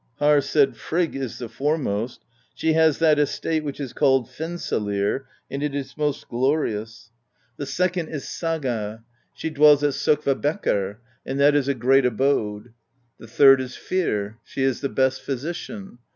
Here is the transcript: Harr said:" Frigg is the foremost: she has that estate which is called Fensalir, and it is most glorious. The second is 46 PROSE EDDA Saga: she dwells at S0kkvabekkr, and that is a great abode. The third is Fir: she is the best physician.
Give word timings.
Harr 0.17 0.41
said:" 0.41 0.75
Frigg 0.77 1.15
is 1.15 1.37
the 1.37 1.47
foremost: 1.47 2.25
she 2.55 2.73
has 2.73 2.97
that 2.97 3.19
estate 3.19 3.63
which 3.63 3.79
is 3.79 3.93
called 3.93 4.27
Fensalir, 4.27 5.25
and 5.51 5.61
it 5.61 5.75
is 5.75 5.95
most 5.95 6.27
glorious. 6.27 7.11
The 7.57 7.67
second 7.67 8.07
is 8.07 8.23
46 8.23 8.39
PROSE 8.39 8.53
EDDA 8.53 8.61
Saga: 8.71 9.03
she 9.35 9.49
dwells 9.51 9.83
at 9.83 9.91
S0kkvabekkr, 9.91 10.95
and 11.23 11.39
that 11.39 11.53
is 11.53 11.67
a 11.67 11.75
great 11.75 12.07
abode. 12.07 12.73
The 13.19 13.27
third 13.27 13.61
is 13.61 13.75
Fir: 13.75 14.37
she 14.43 14.63
is 14.63 14.81
the 14.81 14.89
best 14.89 15.21
physician. 15.21 15.99